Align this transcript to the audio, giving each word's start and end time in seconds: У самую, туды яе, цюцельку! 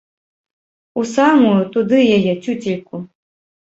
У 1.03 1.05
самую, 1.13 1.53
туды 1.79 1.97
яе, 2.17 2.33
цюцельку! 2.43 2.95